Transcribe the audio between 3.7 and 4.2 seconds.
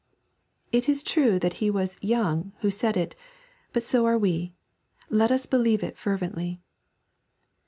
but so are